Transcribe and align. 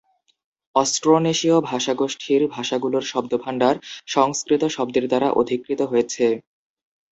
অস্ট্রোনেশীয় 0.75 1.57
ভাষাগোষ্ঠীর 1.69 2.41
ভাষাগুলোর 2.55 3.03
শব্দভাণ্ডার 3.03 3.75
সংস্কৃত 4.07 4.63
শব্দের 4.67 5.05
দ্বারা 5.07 5.27
অধিকৃত 5.41 5.79
হয়েছে। 5.91 6.25